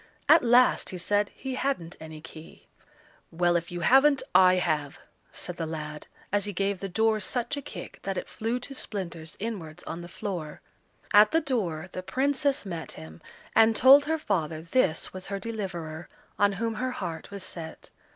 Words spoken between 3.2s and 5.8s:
"Well, if you haven't, I have," said the